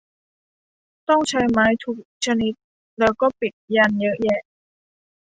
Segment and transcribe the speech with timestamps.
[1.09, 2.53] ต้องใช้ไม้ถูกชนิด
[2.99, 4.41] แล้วก็ปิดยันต์เยอะแยะ